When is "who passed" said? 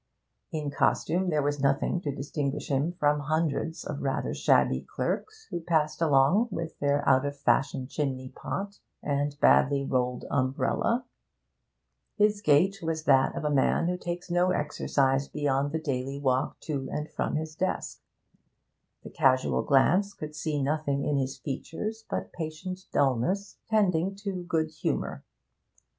5.51-6.01